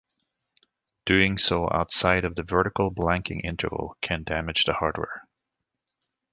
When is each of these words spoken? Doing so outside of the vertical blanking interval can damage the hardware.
Doing 1.05 1.37
so 1.37 1.69
outside 1.71 2.25
of 2.25 2.33
the 2.33 2.41
vertical 2.41 2.89
blanking 2.89 3.45
interval 3.45 3.97
can 4.01 4.23
damage 4.23 4.63
the 4.65 4.73
hardware. 4.73 5.27